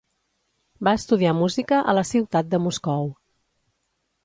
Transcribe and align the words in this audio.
Va 0.87 0.93
estudiar 0.99 1.35
música 1.41 1.83
a 1.93 1.95
la 1.99 2.05
ciutat 2.13 2.51
de 2.55 2.63
Moscou. 2.67 3.09